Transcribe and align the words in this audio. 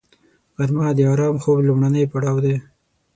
غرمه 0.57 0.87
د 0.97 0.99
آرام 1.13 1.35
خوب 1.43 1.57
لومړنی 1.67 2.03
پړاو 2.11 2.37
دی 2.45 2.55